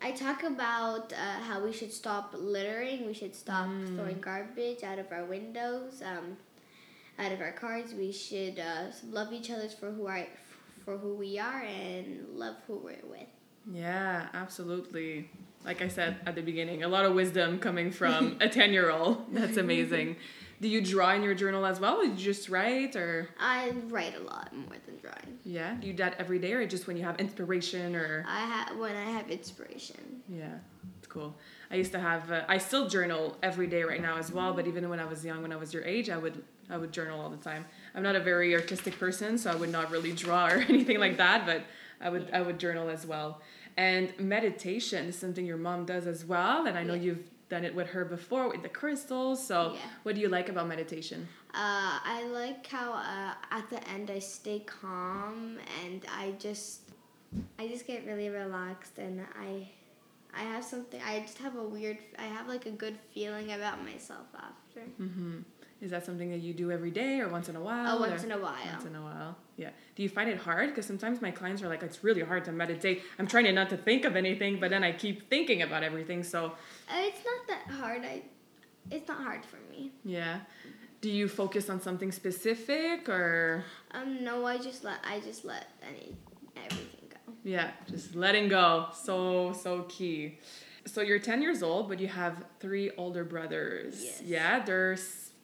I 0.00 0.12
talk 0.12 0.44
about 0.44 1.12
uh, 1.12 1.16
how 1.42 1.60
we 1.64 1.72
should 1.72 1.92
stop 1.92 2.32
littering. 2.38 3.04
We 3.06 3.14
should 3.14 3.34
stop 3.34 3.66
Mm. 3.68 3.96
throwing 3.96 4.20
garbage 4.20 4.84
out 4.84 5.00
of 5.00 5.10
our 5.10 5.24
windows, 5.24 6.02
um, 6.02 6.36
out 7.18 7.32
of 7.32 7.40
our 7.40 7.52
cars. 7.52 7.94
We 7.94 8.12
should 8.12 8.60
uh, 8.60 8.92
love 9.10 9.32
each 9.32 9.50
other 9.50 9.68
for 9.68 9.90
who 9.90 10.06
are 10.06 10.24
for 10.84 10.96
who 10.98 11.14
we 11.14 11.38
are 11.38 11.62
and 11.62 12.26
love 12.32 12.56
who 12.68 12.76
we're 12.76 13.04
with. 13.10 13.26
Yeah, 13.70 14.28
absolutely. 14.32 15.30
Like 15.68 15.82
I 15.82 15.88
said 15.88 16.16
at 16.24 16.34
the 16.34 16.40
beginning, 16.40 16.82
a 16.82 16.88
lot 16.88 17.04
of 17.04 17.12
wisdom 17.14 17.58
coming 17.58 17.90
from 17.90 18.38
a 18.40 18.48
10 18.48 18.72
year 18.72 18.90
old. 18.90 19.26
That's 19.34 19.56
amazing. 19.66 20.16
Do 20.62 20.66
you 20.66 20.80
draw 20.80 21.12
in 21.12 21.22
your 21.22 21.34
journal 21.34 21.66
as 21.66 21.78
well? 21.78 21.98
Or 22.00 22.04
you 22.04 22.16
just 22.16 22.48
write 22.48 22.96
or 22.96 23.28
I 23.38 23.72
write 23.88 24.16
a 24.16 24.20
lot 24.20 24.48
more 24.56 24.76
than 24.86 24.96
drawing. 24.96 25.38
yeah? 25.44 25.74
Do 25.74 25.86
you 25.86 25.92
do 25.92 26.02
that 26.02 26.14
every 26.18 26.38
day 26.38 26.54
or 26.54 26.66
just 26.66 26.86
when 26.86 26.96
you 26.96 27.04
have 27.04 27.20
inspiration 27.20 27.94
or 27.94 28.24
I 28.26 28.40
have 28.46 28.78
when 28.78 28.96
I 28.96 29.04
have 29.10 29.30
inspiration. 29.30 30.22
yeah, 30.26 30.54
it's 30.98 31.06
cool. 31.06 31.36
I 31.70 31.74
used 31.76 31.92
to 31.92 32.00
have 32.00 32.32
uh, 32.32 32.44
I 32.48 32.56
still 32.56 32.88
journal 32.88 33.36
every 33.42 33.66
day 33.66 33.82
right 33.84 34.00
now 34.00 34.16
as 34.16 34.32
well, 34.32 34.54
but 34.54 34.66
even 34.66 34.88
when 34.88 34.98
I 34.98 35.04
was 35.04 35.22
young 35.22 35.42
when 35.42 35.52
I 35.52 35.56
was 35.56 35.74
your 35.74 35.84
age, 35.84 36.08
I 36.08 36.16
would 36.16 36.42
I 36.70 36.78
would 36.78 36.92
journal 36.92 37.20
all 37.20 37.28
the 37.30 37.36
time. 37.36 37.66
I'm 37.94 38.02
not 38.02 38.16
a 38.16 38.20
very 38.20 38.54
artistic 38.54 38.98
person, 38.98 39.36
so 39.36 39.50
I 39.50 39.54
would 39.54 39.70
not 39.70 39.90
really 39.90 40.12
draw 40.12 40.46
or 40.48 40.56
anything 40.68 40.98
like 40.98 41.18
that, 41.18 41.44
but 41.44 41.62
I 42.00 42.08
would 42.10 42.30
I 42.32 42.40
would 42.42 42.58
journal 42.58 42.88
as 42.88 43.06
well. 43.06 43.40
And 43.76 44.12
meditation 44.18 45.06
is 45.06 45.16
something 45.18 45.46
your 45.46 45.56
mom 45.56 45.84
does 45.86 46.06
as 46.06 46.24
well, 46.24 46.66
and 46.66 46.76
I 46.76 46.82
know 46.82 46.94
Yeah. 46.94 47.02
you've 47.02 47.30
done 47.48 47.64
it 47.64 47.74
with 47.74 47.88
her 47.90 48.04
before 48.04 48.48
with 48.48 48.62
the 48.62 48.68
crystals. 48.68 49.44
So, 49.46 49.72
Yeah. 49.74 49.80
what 50.02 50.14
do 50.14 50.20
you 50.20 50.28
like 50.28 50.48
about 50.48 50.66
meditation? 50.68 51.28
Uh, 51.54 51.98
I 52.04 52.24
like 52.30 52.66
how 52.66 52.92
uh, 52.92 53.34
at 53.50 53.70
the 53.70 53.86
end 53.88 54.10
I 54.10 54.18
stay 54.18 54.60
calm 54.60 55.58
and 55.84 56.04
I 56.10 56.32
just 56.38 56.82
I 57.58 57.68
just 57.68 57.86
get 57.86 58.04
really 58.06 58.28
relaxed 58.28 58.98
and 58.98 59.20
I 59.38 59.70
I 60.34 60.42
have 60.42 60.62
something 60.64 61.00
I 61.02 61.20
just 61.20 61.38
have 61.38 61.56
a 61.56 61.62
weird 61.64 61.98
I 62.18 62.24
have 62.24 62.48
like 62.48 62.66
a 62.66 62.70
good 62.70 62.98
feeling 63.14 63.52
about 63.52 63.82
myself 63.82 64.26
after. 64.34 64.80
Mm-hmm. 65.00 65.38
Is 65.80 65.92
that 65.92 66.04
something 66.04 66.30
that 66.30 66.38
you 66.40 66.52
do 66.52 66.72
every 66.72 66.90
day 66.90 67.20
or 67.20 67.28
once 67.28 67.48
in 67.48 67.54
a 67.54 67.60
while? 67.60 67.96
Oh, 67.96 68.00
once 68.00 68.24
in 68.24 68.32
a 68.32 68.38
while. 68.38 68.54
Once 68.72 68.84
in 68.84 68.96
a 68.96 69.00
while. 69.02 69.36
Yeah. 69.56 69.70
Do 69.94 70.02
you 70.02 70.08
find 70.08 70.28
it 70.28 70.36
hard? 70.38 70.70
Because 70.70 70.86
sometimes 70.86 71.22
my 71.22 71.30
clients 71.30 71.62
are 71.62 71.68
like, 71.68 71.82
it's 71.84 72.02
really 72.02 72.22
hard 72.22 72.44
to 72.46 72.52
meditate. 72.52 73.02
I'm 73.18 73.28
trying 73.28 73.44
to 73.44 73.52
not 73.52 73.70
to 73.70 73.76
think 73.76 74.04
of 74.04 74.16
anything, 74.16 74.58
but 74.58 74.70
then 74.70 74.82
I 74.82 74.90
keep 74.92 75.30
thinking 75.30 75.62
about 75.62 75.84
everything. 75.84 76.24
So, 76.24 76.46
Uh, 76.90 76.94
it's 77.08 77.20
not 77.24 77.46
that 77.48 77.74
hard. 77.74 78.04
I 78.04 78.22
it's 78.90 79.06
not 79.06 79.18
hard 79.22 79.44
for 79.44 79.58
me. 79.70 79.92
yeah. 80.04 80.40
Do 81.00 81.10
you 81.10 81.28
focus 81.28 81.70
on 81.70 81.80
something 81.80 82.10
specific 82.10 83.08
or? 83.08 83.64
Um 83.92 84.24
no, 84.24 84.44
I 84.46 84.58
just 84.58 84.82
let 84.82 84.98
I 85.04 85.20
just 85.20 85.44
let 85.44 85.68
any 85.86 86.16
everything 86.56 87.08
go. 87.08 87.32
Yeah, 87.44 87.70
just 87.88 88.16
letting 88.16 88.48
go. 88.48 88.88
So, 88.94 89.52
so 89.52 89.82
key. 89.82 90.38
So 90.86 91.02
you're 91.02 91.20
10 91.20 91.40
years 91.42 91.62
old, 91.62 91.88
but 91.88 92.00
you 92.00 92.08
have 92.08 92.44
three 92.58 92.90
older 92.96 93.22
brothers. 93.24 94.02
Yes. 94.02 94.22
Yeah, 94.24 94.64
they're 94.64 94.96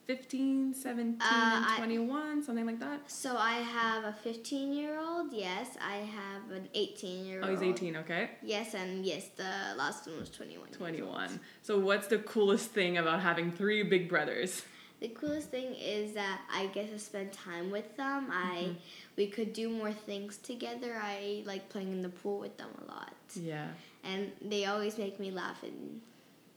15, 0.06 0.74
17, 0.74 1.20
Uh, 1.20 1.24
and 1.56 1.64
I- 1.64 1.76
21, 1.78 2.42
something 2.42 2.66
like 2.66 2.78
that. 2.80 3.10
So 3.10 3.36
I 3.36 3.54
have 3.54 4.04
a 4.04 4.12
15 4.12 4.72
year 4.74 4.98
old. 4.98 5.32
Yes, 5.32 5.76
I 5.80 5.96
have 5.96 6.50
an 6.50 6.68
18 6.74 7.24
year 7.24 7.40
old. 7.40 7.48
Oh, 7.48 7.52
he's 7.52 7.62
18, 7.62 7.96
okay. 7.96 8.30
Yes, 8.42 8.74
and 8.74 9.04
yes, 9.06 9.28
the 9.36 9.74
last 9.76 10.06
one 10.06 10.20
was 10.20 10.30
21. 10.30 10.68
21. 10.68 11.40
So 11.62 11.78
what's 11.78 12.06
the 12.08 12.18
coolest 12.18 12.70
thing 12.72 12.98
about 12.98 13.20
having 13.20 13.50
three 13.50 13.82
big 13.82 14.08
brothers? 14.08 14.62
The 15.00 15.08
coolest 15.08 15.50
thing 15.50 15.74
is 15.74 16.12
that 16.14 16.40
I 16.52 16.66
get 16.66 16.90
to 16.90 16.98
spend 16.98 17.32
time 17.32 17.70
with 17.70 17.96
them. 17.96 18.28
I 18.30 18.56
Mm-hmm. 18.56 18.72
we 19.16 19.26
could 19.26 19.52
do 19.52 19.68
more 19.68 19.92
things 19.92 20.36
together. 20.38 20.98
I 21.02 21.42
like 21.46 21.68
playing 21.68 21.92
in 21.92 22.02
the 22.02 22.08
pool 22.10 22.38
with 22.40 22.56
them 22.58 22.68
a 22.82 22.84
lot, 22.90 23.12
Yeah. 23.34 23.68
and 24.02 24.32
they 24.42 24.66
always 24.66 24.98
make 24.98 25.18
me 25.18 25.30
laugh. 25.30 25.62
And 25.62 26.00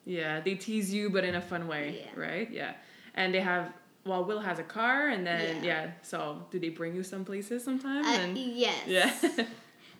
Yeah, 0.06 0.40
they 0.40 0.56
tease 0.56 0.94
you, 0.94 1.10
but 1.10 1.24
in 1.26 1.36
a 1.36 1.42
fun 1.42 1.68
way, 1.68 2.04
Yeah. 2.06 2.20
right? 2.20 2.50
Yeah. 2.50 2.76
And 3.18 3.34
they 3.34 3.42
have, 3.42 3.74
well, 4.06 4.24
Will 4.24 4.40
has 4.40 4.60
a 4.60 4.64
car, 4.64 5.10
and 5.10 5.26
then, 5.28 5.64
yeah. 5.64 5.86
Yeah. 5.86 5.92
so 6.04 6.46
do 6.52 6.60
they 6.60 6.70
bring 6.70 6.96
you 6.96 7.04
some 7.04 7.26
places 7.26 7.64
sometimes? 7.66 8.08
uh, 8.08 8.12
and, 8.12 8.38
yes, 8.38 8.78
yeah. 8.88 9.12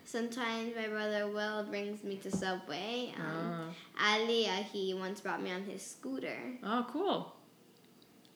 Sometimes 0.04 0.74
my 0.74 0.88
brother 0.88 1.26
Will 1.28 1.64
brings 1.64 2.02
me 2.02 2.16
to 2.24 2.30
Subway. 2.30 3.12
Um, 3.18 3.24
oh. 4.00 4.04
Ali, 4.14 4.44
he 4.72 4.94
once 4.94 5.20
brought 5.20 5.42
me 5.42 5.50
on 5.52 5.64
his 5.64 5.82
scooter. 5.82 6.38
oh, 6.64 6.86
cool. 6.90 7.34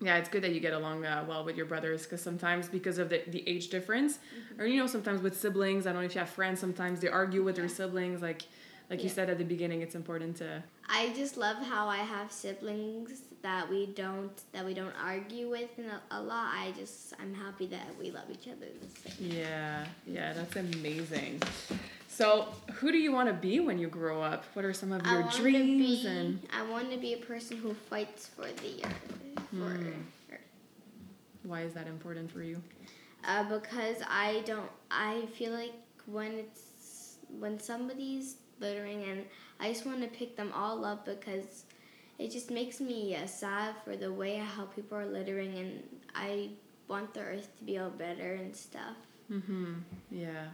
Yeah, 0.00 0.16
it's 0.16 0.28
good 0.28 0.42
that 0.42 0.52
you 0.52 0.58
get 0.58 0.72
along 0.74 1.06
uh, 1.06 1.24
well 1.28 1.44
with 1.44 1.56
your 1.56 1.64
brothers 1.66 2.02
because 2.02 2.20
sometimes 2.20 2.68
because 2.68 2.98
of 2.98 3.08
the, 3.08 3.22
the 3.28 3.48
age 3.48 3.68
difference, 3.68 4.18
Mm-hmm. 4.18 4.60
or 4.60 4.66
you 4.66 4.78
know, 4.80 4.88
sometimes 4.88 5.22
with 5.22 5.38
siblings, 5.38 5.86
I 5.86 5.92
don't 5.92 6.02
know 6.02 6.06
if 6.06 6.14
you 6.16 6.18
have 6.18 6.28
friends, 6.28 6.58
sometimes 6.58 6.98
they 7.00 7.08
argue 7.08 7.42
with 7.44 7.54
their 7.56 7.68
siblings. 7.68 8.20
Like, 8.20 8.42
like 8.90 9.02
you 9.04 9.08
said 9.08 9.30
at 9.30 9.38
the 9.38 9.44
beginning, 9.44 9.80
it's 9.80 9.94
important 9.94 10.36
to 10.38 10.62
I 10.88 11.12
just 11.14 11.36
love 11.36 11.56
how 11.64 11.86
I 11.88 11.98
have 11.98 12.30
siblings 12.32 13.22
that 13.42 13.68
we 13.68 13.86
don't 13.86 14.30
that 14.52 14.64
we 14.64 14.74
don't 14.74 14.94
argue 15.02 15.48
with 15.50 15.78
in 15.78 15.86
a, 15.86 16.00
a 16.10 16.20
lot. 16.20 16.52
I 16.54 16.72
just 16.76 17.14
I'm 17.20 17.34
happy 17.34 17.66
that 17.68 17.86
we 17.98 18.10
love 18.10 18.24
each 18.30 18.46
other 18.48 18.66
the 18.80 19.10
same. 19.10 19.30
Yeah, 19.38 19.86
yeah, 20.06 20.32
that's 20.32 20.56
amazing. 20.56 21.40
So, 22.08 22.48
who 22.74 22.92
do 22.92 22.98
you 22.98 23.10
want 23.10 23.28
to 23.28 23.32
be 23.34 23.58
when 23.60 23.78
you 23.78 23.88
grow 23.88 24.20
up? 24.22 24.44
What 24.52 24.64
are 24.66 24.74
some 24.74 24.92
of 24.92 25.04
your 25.06 25.22
dreams 25.34 26.02
be, 26.02 26.06
and 26.06 26.46
I 26.54 26.62
want 26.70 26.90
to 26.92 26.98
be 26.98 27.14
a 27.14 27.18
person 27.18 27.56
who 27.56 27.72
fights 27.72 28.28
for 28.28 28.42
the 28.42 28.84
earth. 28.84 29.46
For 29.50 29.56
Hmm. 29.56 29.86
Earth. 30.30 30.40
why 31.44 31.62
is 31.62 31.72
that 31.72 31.86
important 31.86 32.30
for 32.30 32.42
you? 32.42 32.60
Uh, 33.24 33.44
because 33.44 33.96
I 34.08 34.42
don't. 34.44 34.70
I 34.90 35.26
feel 35.38 35.52
like 35.52 35.72
when 36.06 36.32
it's 36.32 37.16
when 37.40 37.58
somebody's 37.58 38.36
littering, 38.62 39.04
and 39.04 39.25
I 39.61 39.69
just 39.73 39.85
want 39.85 40.00
to 40.02 40.09
pick 40.09 40.37
them 40.37 40.50
all 40.54 40.85
up 40.85 41.04
because 41.04 41.64
it 42.19 42.31
just 42.31 42.50
makes 42.50 42.81
me 42.81 43.14
uh, 43.14 43.26
sad 43.26 43.75
for 43.85 43.97
the 43.97 44.12
way 44.12 44.37
how 44.37 44.64
people 44.64 44.97
are 44.97 45.07
littering, 45.07 45.52
and 45.59 45.83
I 46.14 46.50
want 46.88 47.12
the 47.14 47.21
earth 47.21 47.49
to 47.59 47.64
be 47.64 47.78
all 47.78 47.90
better 47.90 48.35
and 48.35 48.54
stuff. 48.57 48.97
Mm-hmm. 49.31 49.75
Yeah. 50.11 50.47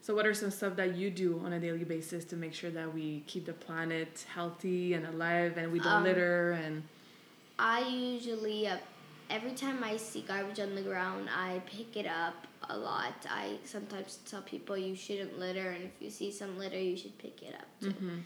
So, 0.00 0.14
what 0.14 0.26
are 0.26 0.34
some 0.34 0.50
stuff 0.50 0.76
that 0.76 0.96
you 0.96 1.10
do 1.10 1.40
on 1.44 1.52
a 1.52 1.60
daily 1.60 1.84
basis 1.84 2.24
to 2.26 2.36
make 2.36 2.54
sure 2.54 2.70
that 2.70 2.94
we 2.94 3.24
keep 3.26 3.46
the 3.46 3.52
planet 3.52 4.24
healthy 4.32 4.94
and 4.94 5.06
alive 5.06 5.56
and 5.58 5.72
we 5.72 5.80
don't 5.80 5.92
Um, 5.92 6.04
litter 6.04 6.52
and 6.52 6.82
I 7.58 7.86
usually, 7.88 8.68
uh, 8.68 8.78
every 9.30 9.52
time 9.52 9.82
I 9.84 9.96
see 9.96 10.22
garbage 10.22 10.60
on 10.60 10.74
the 10.74 10.82
ground, 10.82 11.28
I 11.34 11.60
pick 11.66 11.96
it 11.96 12.06
up 12.06 12.46
a 12.68 12.76
lot. 12.76 13.14
I 13.30 13.56
sometimes 13.64 14.18
tell 14.28 14.42
people 14.42 14.76
you 14.76 14.94
shouldn't 14.94 15.38
litter, 15.38 15.70
and 15.70 15.84
if 15.84 15.92
you 16.00 16.10
see 16.10 16.30
some 16.30 16.58
litter, 16.58 16.78
you 16.78 16.96
should 16.96 17.16
pick 17.18 17.42
it 17.42 17.54
up 17.54 17.66
too. 17.80 17.92
Mhm. 17.92 18.22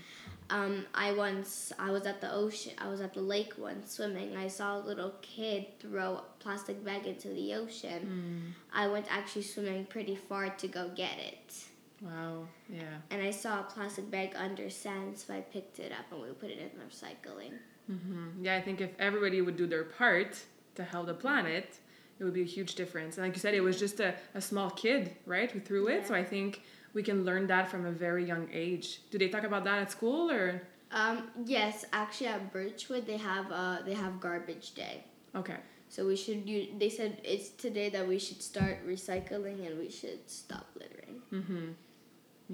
Um, 0.51 0.87
I 0.95 1.13
once, 1.13 1.73
I 1.79 1.91
was 1.91 2.05
at 2.05 2.21
the 2.21 2.31
ocean, 2.31 2.73
I 2.79 2.89
was 2.89 3.01
at 3.01 3.15
the 3.15 3.23
lake 3.23 3.55
once 3.57 3.93
swimming. 3.93 4.37
I 4.37 4.49
saw 4.49 4.77
a 4.79 4.83
little 4.83 5.15
kid 5.23 5.67
throw 5.81 6.17
a 6.17 6.25
plastic 6.41 6.85
bag 6.85 7.07
into 7.07 7.29
the 7.29 7.55
ocean. 7.55 8.55
Mm. 8.55 8.77
I 8.83 8.89
went 8.89 9.07
actually 9.11 9.43
swimming 9.43 9.87
pretty 9.87 10.17
far 10.17 10.51
to 10.51 10.69
go 10.69 10.91
get 10.95 11.19
it. 11.19 11.65
wow, 12.03 12.49
yeah. 12.69 12.97
And 13.11 13.23
I 13.23 13.31
saw 13.31 13.61
a 13.61 13.63
plastic 13.63 14.11
bag 14.11 14.33
under 14.35 14.69
sand, 14.69 15.17
so 15.17 15.33
I 15.33 15.41
picked 15.41 15.79
it 15.79 15.93
up 15.93 16.11
and 16.11 16.21
we 16.21 16.29
put 16.31 16.51
it 16.51 16.59
in 16.59 16.71
recycling. 16.81 17.53
Mm-hmm. 17.91 18.45
Yeah, 18.45 18.57
I 18.57 18.61
think 18.61 18.81
if 18.81 18.91
everybody 18.99 19.41
would 19.41 19.57
do 19.57 19.67
their 19.69 19.85
part 19.85 20.37
to 20.75 20.85
help 20.85 21.07
the 21.07 21.15
planet, 21.15 21.79
it 22.19 22.25
would 22.25 22.35
be 22.35 22.43
a 22.43 22.53
huge 22.57 22.75
difference. 22.75 23.17
And 23.17 23.27
like 23.27 23.35
you 23.35 23.41
said, 23.41 23.55
it 23.55 23.61
was 23.61 23.79
just 23.79 24.01
a, 24.01 24.15
a 24.35 24.41
small 24.41 24.71
kid, 24.71 25.17
right, 25.27 25.51
who 25.51 25.61
threw 25.61 25.89
it. 25.89 26.03
Yeah. 26.03 26.09
So 26.09 26.15
I 26.15 26.25
think 26.25 26.63
we 26.95 27.03
can 27.03 27.25
learn 27.25 27.47
that 27.49 27.69
from 27.69 27.87
a 27.87 27.93
very 27.93 28.25
young 28.25 28.49
age. 28.53 29.01
Do 29.11 29.19
they 29.19 29.29
talk 29.29 29.45
about 29.45 29.65
that 29.65 29.79
at 29.79 29.91
school 29.91 30.31
or? 30.31 30.63
Um, 30.91 31.31
yes, 31.47 31.85
actually 31.93 32.29
at 32.29 32.53
Birchwood 32.53 33.07
they 33.07 33.17
have 33.17 33.51
uh 33.51 33.79
they 33.85 33.95
have 33.95 34.21
garbage 34.21 34.75
day. 34.75 35.05
Okay. 35.35 35.57
So 35.89 36.07
we 36.07 36.17
should 36.17 36.49
use, 36.49 36.69
they 36.79 36.89
said 36.89 37.21
it's 37.23 37.51
today 37.51 37.91
that 37.91 38.09
we 38.09 38.19
should 38.19 38.43
start 38.43 38.87
recycling 38.87 39.67
and 39.67 39.79
we 39.79 39.91
should 39.91 40.31
stop 40.31 40.67
littering. 40.75 41.21
Mm-hmm. 41.31 41.73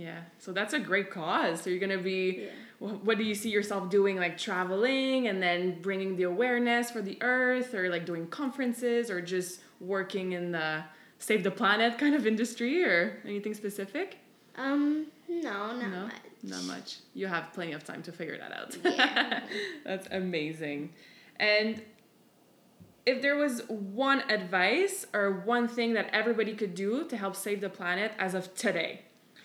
Yeah. 0.05 0.21
So 0.39 0.53
that's 0.53 0.75
a 0.75 0.79
great 0.79 1.11
cause. 1.11 1.61
So 1.63 1.71
you're 1.71 1.81
gonna 1.81 1.99
be. 2.03 2.45
Yeah. 2.45 2.51
wh- 2.89 3.05
What 3.05 3.19
do 3.19 3.25
you 3.25 3.35
see 3.35 3.51
yourself 3.51 3.91
doing? 3.91 4.17
Like 4.17 4.39
traveling 4.39 5.27
and 5.29 5.43
then 5.43 5.81
bringing 5.83 6.15
the 6.17 6.23
awareness 6.35 6.91
for 6.91 7.03
the 7.03 7.19
earth, 7.21 7.75
or 7.75 7.89
like 7.91 8.07
doing 8.07 8.27
conferences, 8.29 9.11
or 9.11 9.21
just 9.21 9.61
working 9.81 10.33
in 10.33 10.53
the 10.53 10.85
save 11.19 11.43
the 11.43 11.51
planet 11.51 11.99
kind 11.99 12.15
of 12.15 12.27
industry, 12.27 12.85
or 12.85 13.19
anything 13.25 13.55
specific? 13.55 14.19
Um, 14.57 15.07
no, 15.29 15.73
not 15.73 15.91
no, 15.91 16.03
much. 16.05 16.13
not 16.45 16.65
much. 16.65 16.97
You 17.15 17.27
have 17.27 17.53
plenty 17.53 17.73
of 17.73 17.83
time 17.85 18.03
to 18.05 18.13
figure 18.13 18.39
that 18.39 18.53
out. 18.53 18.77
Yeah. 18.85 19.41
That's 19.85 20.07
amazing. 20.13 20.91
And 21.41 21.83
if 23.07 23.23
there 23.23 23.37
was 23.37 23.63
one 23.69 24.21
advice 24.31 25.07
or 25.15 25.33
one 25.45 25.67
thing 25.67 25.95
that 25.95 26.09
everybody 26.13 26.55
could 26.55 26.75
do 26.75 27.05
to 27.09 27.17
help 27.17 27.35
save 27.35 27.61
the 27.61 27.71
planet 27.71 28.13
as 28.19 28.35
of 28.35 28.55
today, 28.55 29.03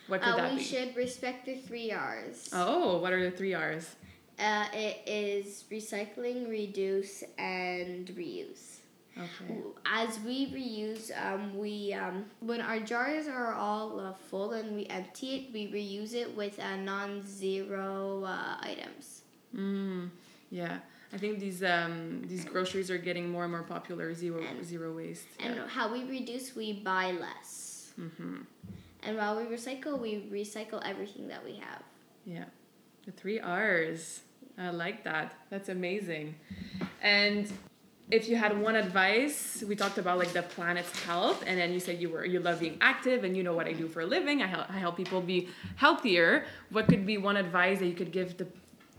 what 0.07 0.21
could 0.21 0.33
Uh, 0.33 0.37
that 0.37 0.51
we 0.51 0.57
be? 0.57 0.63
should 0.63 0.95
respect 0.95 1.45
the 1.45 1.55
three 1.55 1.91
R's. 1.91 2.49
Oh, 2.53 2.97
what 2.99 3.13
are 3.13 3.23
the 3.23 3.31
three 3.35 3.53
R's? 3.53 3.95
Uh, 4.39 4.65
it 4.73 5.01
is 5.07 5.63
recycling, 5.71 6.49
reduce, 6.49 7.23
and 7.37 8.07
reuse. 8.09 8.77
Okay. 9.15 9.61
As 9.85 10.19
we 10.21 10.47
reuse, 10.51 11.11
um, 11.23 11.55
we 11.55 11.93
um, 11.93 12.25
when 12.39 12.61
our 12.61 12.79
jars 12.79 13.27
are 13.27 13.53
all 13.53 13.99
uh, 13.99 14.11
full 14.13 14.53
and 14.53 14.75
we 14.75 14.87
empty 14.87 15.35
it, 15.35 15.53
we 15.53 15.67
reuse 15.71 16.15
it 16.15 16.35
with 16.35 16.59
uh, 16.59 16.75
non-zero 16.77 18.23
uh, 18.25 18.57
items. 18.61 19.21
Mm, 19.55 20.09
yeah. 20.49 20.79
I 21.13 21.17
think 21.19 21.37
these 21.37 21.61
um 21.63 22.23
these 22.25 22.43
groceries 22.43 22.89
are 22.89 22.97
getting 22.97 23.29
more 23.29 23.43
and 23.43 23.51
more 23.51 23.61
popular. 23.61 24.15
Zero 24.15 24.41
And- 24.41 24.65
zero 24.65 24.91
waste. 24.95 25.27
And 25.39 25.59
how 25.69 25.93
we 25.93 26.03
reduce, 26.05 26.55
we 26.55 26.73
buy 26.73 27.11
less. 27.11 27.91
Mm-hmm. 28.01 28.37
And 29.05 29.17
while 29.17 29.35
we 29.37 29.43
recycle, 29.43 29.99
we 29.99 30.29
recycle 30.31 30.81
everything 30.85 31.27
that 31.27 31.43
we 31.43 31.55
have. 31.55 31.83
Yeah. 32.25 32.45
The 33.05 33.11
three 33.11 33.39
R's. 33.39 34.21
I 34.57 34.69
like 34.69 35.03
that. 35.03 35.33
That's 35.49 35.69
amazing. 35.69 36.35
And 37.01 37.51
if 38.11 38.29
you 38.29 38.35
had 38.35 38.57
one 38.57 38.75
advice, 38.75 39.63
we 39.67 39.75
talked 39.75 39.97
about 39.97 40.17
like 40.19 40.33
the 40.33 40.43
planet's 40.43 40.97
health, 41.03 41.43
and 41.47 41.59
then 41.59 41.73
you 41.73 41.79
said 41.79 42.01
you 42.01 42.09
were 42.09 42.25
you 42.25 42.39
love 42.39 42.59
being 42.59 42.77
active, 42.79 43.23
and 43.23 43.35
you 43.35 43.43
know 43.43 43.53
what 43.53 43.67
I 43.67 43.73
do 43.73 43.87
for 43.87 44.01
a 44.01 44.05
living. 44.05 44.41
I 44.41 44.47
help 44.47 44.69
I 44.69 44.77
help 44.77 44.97
people 44.97 45.21
be 45.21 45.49
healthier. 45.75 46.45
What 46.69 46.87
could 46.87 47.05
be 47.05 47.17
one 47.17 47.37
advice 47.37 47.79
that 47.79 47.87
you 47.87 47.95
could 47.95 48.11
give 48.11 48.37
the 48.37 48.47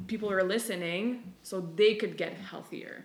people 0.07 0.29
who 0.29 0.35
are 0.35 0.43
listening 0.43 1.33
so 1.43 1.61
they 1.61 1.95
could 1.95 2.17
get 2.17 2.35
healthier? 2.35 3.05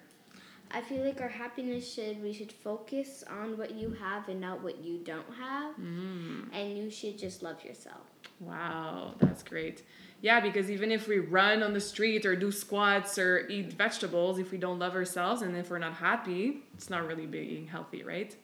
I 0.71 0.81
feel 0.81 1.03
like 1.03 1.19
our 1.21 1.27
happiness 1.29 1.91
should 1.93 2.21
we 2.21 2.31
should 2.33 2.51
focus 2.51 3.23
on 3.29 3.57
what 3.57 3.71
you 3.71 3.91
have 3.99 4.29
and 4.29 4.39
not 4.39 4.61
what 4.63 4.83
you 4.83 4.99
don't 5.03 5.33
have, 5.37 5.75
Mm. 5.77 6.49
and 6.53 6.77
you 6.77 6.89
should 6.91 7.17
just 7.17 7.41
love 7.41 7.63
yourself. 7.63 8.01
Wow, 8.39 9.15
that's 9.19 9.43
great. 9.43 9.83
Yeah, 10.21 10.39
because 10.41 10.69
even 10.69 10.91
if 10.91 11.07
we 11.07 11.19
run 11.19 11.63
on 11.63 11.73
the 11.73 11.79
street 11.79 12.25
or 12.25 12.35
do 12.35 12.51
squats 12.51 13.17
or 13.17 13.47
eat 13.49 13.73
vegetables, 13.73 14.37
if 14.37 14.51
we 14.51 14.57
don't 14.57 14.77
love 14.79 14.93
ourselves 14.95 15.41
and 15.41 15.55
if 15.57 15.69
we're 15.69 15.79
not 15.79 15.93
happy, 15.93 16.63
it's 16.75 16.89
not 16.89 17.07
really 17.07 17.25
being 17.25 17.67
healthy, 17.67 18.03
right? 18.03 18.35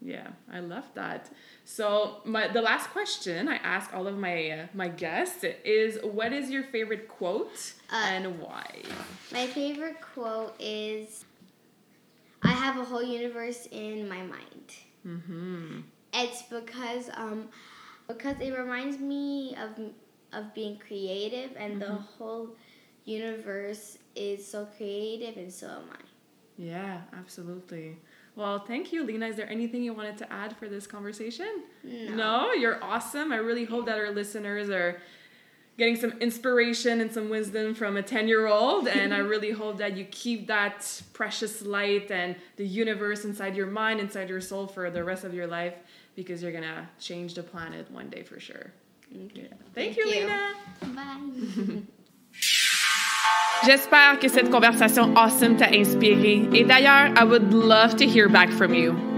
Yeah, 0.00 0.28
I 0.52 0.60
love 0.60 0.84
that. 0.94 1.28
So, 1.64 2.20
my 2.24 2.48
the 2.48 2.62
last 2.62 2.90
question 2.90 3.48
I 3.48 3.56
ask 3.56 3.92
all 3.92 4.06
of 4.06 4.16
my 4.16 4.50
uh, 4.50 4.66
my 4.72 4.88
guests 4.88 5.44
is 5.64 5.98
what 6.02 6.32
is 6.32 6.50
your 6.50 6.62
favorite 6.62 7.08
quote 7.08 7.72
Uh, 7.92 7.96
and 7.96 8.38
why? 8.40 8.82
My 9.32 9.46
favorite 9.46 10.00
quote 10.00 10.54
is 10.60 11.24
have 12.58 12.78
a 12.78 12.84
whole 12.84 13.02
universe 13.02 13.66
in 13.70 14.08
my 14.08 14.22
mind. 14.22 14.68
Mhm. 15.06 15.82
It's 16.12 16.42
because 16.42 17.10
um 17.14 17.48
because 18.06 18.36
it 18.40 18.52
reminds 18.56 18.98
me 18.98 19.56
of 19.56 19.70
of 20.32 20.54
being 20.54 20.78
creative 20.78 21.50
and 21.56 21.80
the 21.80 21.92
whole 21.92 22.50
universe 23.04 23.98
is 24.14 24.46
so 24.46 24.66
creative 24.76 25.36
and 25.36 25.52
so 25.52 25.66
am 25.66 25.88
I. 25.92 26.02
Yeah, 26.58 27.02
absolutely. 27.16 27.96
Well, 28.34 28.58
thank 28.60 28.92
you, 28.92 29.04
Lena. 29.04 29.26
Is 29.28 29.36
there 29.36 29.48
anything 29.48 29.82
you 29.82 29.92
wanted 29.94 30.18
to 30.18 30.32
add 30.32 30.56
for 30.56 30.68
this 30.68 30.86
conversation? 30.86 31.64
No. 31.82 32.52
you're 32.52 32.82
awesome. 32.82 33.32
I 33.32 33.36
really 33.36 33.64
hope 33.64 33.86
that 33.86 33.98
our 33.98 34.10
listeners 34.10 34.68
are 34.68 35.00
getting 35.78 35.96
some 35.96 36.12
inspiration 36.20 37.00
and 37.00 37.10
some 37.10 37.30
wisdom 37.30 37.72
from 37.74 37.96
a 37.96 38.02
10 38.02 38.28
year 38.28 38.46
old. 38.46 38.88
And 38.88 39.14
I 39.14 39.18
really 39.18 39.52
hope 39.52 39.78
that 39.78 39.96
you 39.96 40.04
keep 40.06 40.48
that 40.48 41.02
precious 41.12 41.62
light 41.62 42.10
and 42.10 42.36
the 42.56 42.66
universe 42.66 43.24
inside 43.24 43.56
your 43.56 43.68
mind, 43.68 44.00
inside 44.00 44.28
your 44.28 44.40
soul 44.40 44.66
for 44.66 44.90
the 44.90 45.02
rest 45.02 45.24
of 45.24 45.32
your 45.32 45.46
life 45.46 45.74
because 46.16 46.42
you're 46.42 46.52
going 46.52 46.64
to 46.64 46.86
change 46.98 47.34
the 47.34 47.42
planet 47.42 47.88
one 47.90 48.10
day 48.10 48.24
for 48.24 48.40
sure. 48.40 48.72
Okay. 49.26 49.48
Thank, 49.74 49.94
Thank 49.94 49.96
you, 49.96 50.06
you. 50.06 50.26
Lena. 50.26 50.54
Bye. 50.94 51.82
J'espère 53.64 54.20
que 54.20 54.28
cette 54.28 54.50
conversation 54.50 55.16
awesome 55.16 55.56
t'a 55.56 55.70
inspiré. 55.72 56.48
Et 56.54 56.64
d'ailleurs, 56.64 57.12
I 57.16 57.24
would 57.24 57.52
love 57.52 57.96
to 57.96 58.06
hear 58.06 58.28
back 58.28 58.50
from 58.50 58.72
you. 58.72 59.17